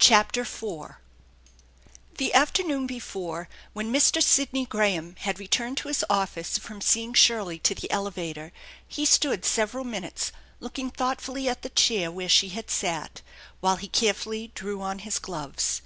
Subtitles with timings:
[0.00, 0.96] CHAPTER IV
[2.16, 4.20] THE afternoon before, when Mr.
[4.20, 8.50] Sidney Graham had re turned to his office from seeing Shirley to the elevator,
[8.88, 13.22] he stood several minutes looking thoughtfully at the chair where she had sat,
[13.60, 15.80] while he carefully drew on his gloves.